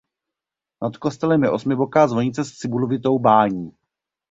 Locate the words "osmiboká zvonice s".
1.57-2.51